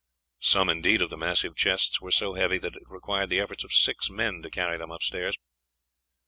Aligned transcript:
Some, 0.39 0.67
indeed, 0.67 1.03
of 1.03 1.11
the 1.11 1.15
massive 1.17 1.55
chests 1.55 2.01
were 2.01 2.09
so 2.09 2.33
heavy 2.33 2.57
that 2.57 2.75
it 2.75 2.81
required 2.89 3.29
the 3.29 3.39
efforts 3.39 3.63
of 3.63 3.71
six 3.71 4.09
men 4.09 4.41
to 4.41 4.49
carry 4.49 4.79
them 4.79 4.89
upstairs. 4.89 5.35